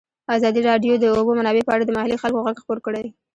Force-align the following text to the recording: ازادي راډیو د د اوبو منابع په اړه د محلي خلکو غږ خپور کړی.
ازادي 0.35 0.61
راډیو 0.69 0.93
د 0.97 0.99
د 1.01 1.05
اوبو 1.15 1.31
منابع 1.39 1.63
په 1.65 1.73
اړه 1.75 1.83
د 1.85 1.91
محلي 1.97 2.17
خلکو 2.23 2.43
غږ 2.45 2.55
خپور 2.61 2.79
کړی. 2.85 3.05